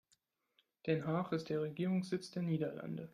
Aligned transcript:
Den 0.87 1.05
Haag 1.05 1.31
ist 1.31 1.49
der 1.49 1.61
Regierungssitz 1.61 2.31
der 2.31 2.41
Niederlande. 2.41 3.07